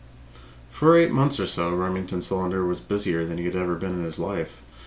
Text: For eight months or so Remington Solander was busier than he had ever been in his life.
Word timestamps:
For 0.71 0.97
eight 0.97 1.11
months 1.11 1.39
or 1.39 1.45
so 1.45 1.75
Remington 1.75 2.23
Solander 2.23 2.65
was 2.65 2.79
busier 2.79 3.23
than 3.23 3.37
he 3.37 3.45
had 3.45 3.55
ever 3.55 3.75
been 3.75 3.99
in 3.99 4.03
his 4.03 4.17
life. 4.17 4.63